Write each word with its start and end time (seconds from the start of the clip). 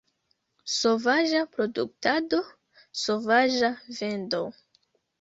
Sovaĝa 0.75 1.43
produktado, 1.57 2.41
sovaĝa 3.05 3.75
vendo. 4.03 4.47